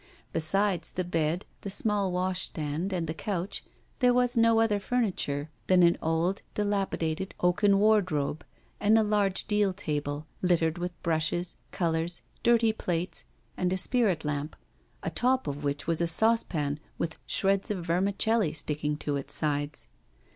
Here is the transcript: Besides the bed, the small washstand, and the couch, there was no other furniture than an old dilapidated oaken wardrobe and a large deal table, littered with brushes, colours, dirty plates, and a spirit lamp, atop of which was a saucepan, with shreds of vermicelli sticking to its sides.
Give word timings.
Besides 0.33 0.89
the 0.89 1.03
bed, 1.03 1.45
the 1.61 1.69
small 1.69 2.11
washstand, 2.11 2.91
and 2.91 3.05
the 3.05 3.13
couch, 3.13 3.63
there 3.99 4.15
was 4.15 4.35
no 4.35 4.59
other 4.59 4.79
furniture 4.79 5.51
than 5.67 5.83
an 5.83 5.95
old 6.01 6.41
dilapidated 6.55 7.35
oaken 7.39 7.77
wardrobe 7.77 8.43
and 8.79 8.97
a 8.97 9.03
large 9.03 9.45
deal 9.45 9.73
table, 9.73 10.25
littered 10.41 10.79
with 10.79 10.99
brushes, 11.03 11.57
colours, 11.71 12.23
dirty 12.41 12.73
plates, 12.73 13.25
and 13.55 13.71
a 13.71 13.77
spirit 13.77 14.25
lamp, 14.25 14.55
atop 15.03 15.45
of 15.45 15.63
which 15.63 15.85
was 15.85 16.01
a 16.01 16.07
saucepan, 16.07 16.79
with 16.97 17.19
shreds 17.27 17.69
of 17.69 17.85
vermicelli 17.85 18.53
sticking 18.53 18.97
to 18.97 19.17
its 19.17 19.35
sides. 19.35 19.87